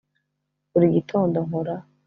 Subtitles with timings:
[0.71, 1.75] buri gitondo nkora,